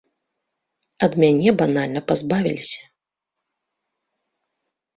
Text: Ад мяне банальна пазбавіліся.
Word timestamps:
Ад 1.07 1.11
мяне 1.23 1.49
банальна 1.59 2.01
пазбавіліся. 2.09 2.81